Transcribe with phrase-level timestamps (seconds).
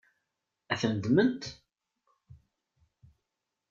[0.71, 1.43] Ad ten-ddment?